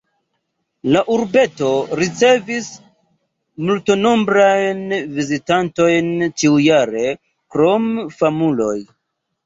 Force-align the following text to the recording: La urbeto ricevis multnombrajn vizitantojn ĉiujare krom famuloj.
La 0.95 1.03
urbeto 1.15 1.69
ricevis 1.99 2.71
multnombrajn 3.69 4.83
vizitantojn 5.21 6.13
ĉiujare 6.27 7.17
krom 7.57 7.91
famuloj. 8.21 8.77